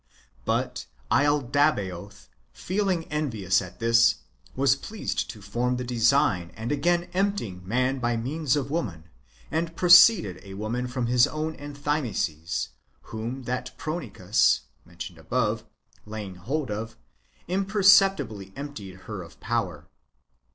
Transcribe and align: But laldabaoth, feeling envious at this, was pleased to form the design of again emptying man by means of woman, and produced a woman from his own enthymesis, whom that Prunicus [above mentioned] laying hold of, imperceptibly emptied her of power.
But 0.45 0.87
laldabaoth, 1.11 2.27
feeling 2.51 3.03
envious 3.11 3.61
at 3.61 3.77
this, 3.79 4.15
was 4.55 4.75
pleased 4.75 5.29
to 5.29 5.43
form 5.43 5.77
the 5.77 5.83
design 5.83 6.51
of 6.57 6.71
again 6.71 7.07
emptying 7.13 7.61
man 7.67 7.99
by 7.99 8.17
means 8.17 8.55
of 8.55 8.71
woman, 8.71 9.03
and 9.51 9.75
produced 9.75 10.43
a 10.43 10.55
woman 10.55 10.87
from 10.87 11.05
his 11.05 11.27
own 11.27 11.55
enthymesis, 11.55 12.69
whom 13.13 13.43
that 13.43 13.77
Prunicus 13.77 14.61
[above 14.87 14.87
mentioned] 14.87 15.65
laying 16.07 16.33
hold 16.33 16.71
of, 16.71 16.97
imperceptibly 17.47 18.53
emptied 18.55 19.01
her 19.05 19.21
of 19.21 19.39
power. 19.39 19.87